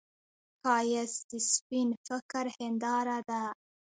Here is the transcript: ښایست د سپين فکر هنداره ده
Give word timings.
ښایست 0.61 1.21
د 1.29 1.31
سپين 1.51 1.89
فکر 2.07 2.45
هنداره 2.57 3.19
ده 3.29 3.41